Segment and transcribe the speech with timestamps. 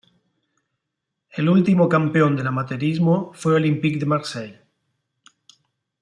[1.29, 4.59] El último campeón del amateurismo fue Olympique de Marseille.